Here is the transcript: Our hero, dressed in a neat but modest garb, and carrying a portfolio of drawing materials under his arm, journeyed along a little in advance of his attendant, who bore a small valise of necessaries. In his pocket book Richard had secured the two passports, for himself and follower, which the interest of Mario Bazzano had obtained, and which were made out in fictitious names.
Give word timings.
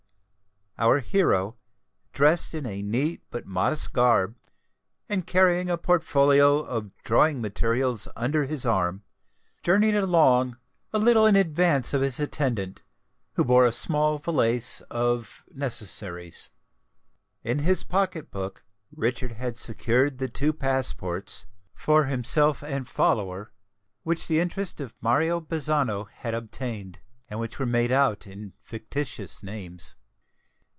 Our 0.77 0.99
hero, 1.01 1.59
dressed 2.11 2.55
in 2.55 2.65
a 2.65 2.81
neat 2.81 3.21
but 3.29 3.45
modest 3.45 3.93
garb, 3.93 4.35
and 5.07 5.27
carrying 5.27 5.69
a 5.69 5.77
portfolio 5.77 6.57
of 6.57 6.89
drawing 7.03 7.39
materials 7.39 8.07
under 8.15 8.45
his 8.45 8.65
arm, 8.65 9.03
journeyed 9.61 9.93
along 9.93 10.57
a 10.91 10.97
little 10.97 11.27
in 11.27 11.35
advance 11.35 11.93
of 11.93 12.01
his 12.01 12.19
attendant, 12.19 12.81
who 13.33 13.45
bore 13.45 13.67
a 13.67 13.71
small 13.71 14.17
valise 14.17 14.81
of 14.89 15.43
necessaries. 15.51 16.49
In 17.43 17.59
his 17.59 17.83
pocket 17.83 18.31
book 18.31 18.63
Richard 18.91 19.33
had 19.33 19.57
secured 19.57 20.17
the 20.17 20.29
two 20.29 20.51
passports, 20.51 21.45
for 21.75 22.05
himself 22.05 22.63
and 22.63 22.87
follower, 22.87 23.53
which 24.01 24.27
the 24.27 24.39
interest 24.39 24.81
of 24.81 24.95
Mario 24.99 25.39
Bazzano 25.41 26.07
had 26.09 26.33
obtained, 26.33 26.97
and 27.29 27.39
which 27.39 27.59
were 27.59 27.67
made 27.67 27.91
out 27.91 28.25
in 28.25 28.53
fictitious 28.63 29.43
names. 29.43 29.93